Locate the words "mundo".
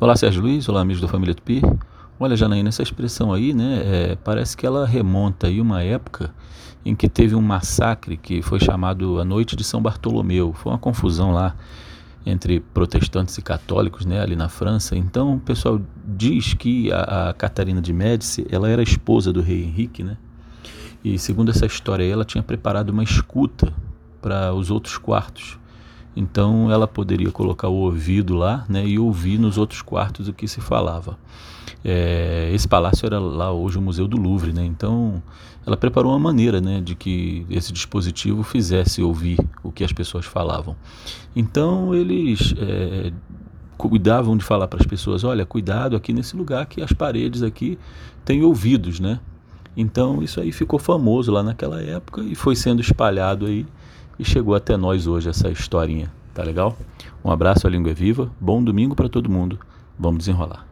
59.30-59.58